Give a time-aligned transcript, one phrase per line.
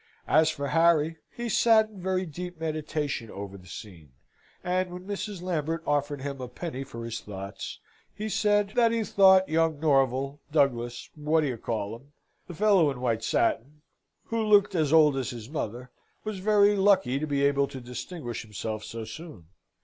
[0.27, 4.13] As for Harry, he sate in very deep meditation over the scene;
[4.63, 5.43] and when Mrs.
[5.43, 7.79] Lambert offered him a penny for his thoughts,
[8.11, 12.13] he said, "That he thought, Young Norval, Douglas, What d'ye call 'em,
[12.47, 13.83] the fellow in white satin
[14.23, 15.91] who looked as old as his mother
[16.23, 19.49] was very lucky to be able to distinguish himself so soon.